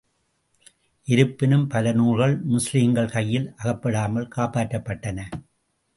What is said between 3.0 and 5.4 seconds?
கையில் அகப்படாமல் காப்பாற்றப்பட்டன.